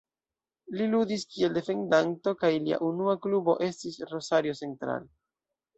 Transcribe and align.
Li 0.79 0.87
ludis 0.93 1.25
kiel 1.33 1.53
defendanto 1.59 2.33
kaj 2.41 2.51
lia 2.67 2.83
unua 2.91 3.17
klubo 3.27 3.57
estis 3.71 4.05
Rosario 4.15 4.61
Central. 4.65 5.11